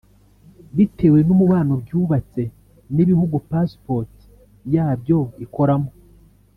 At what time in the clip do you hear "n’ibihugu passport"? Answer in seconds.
2.95-4.13